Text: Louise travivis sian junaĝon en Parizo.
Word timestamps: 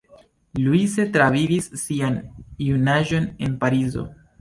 Louise 0.63 0.97
travivis 1.17 1.69
sian 1.83 2.19
junaĝon 2.71 3.33
en 3.49 3.59
Parizo. 3.65 4.13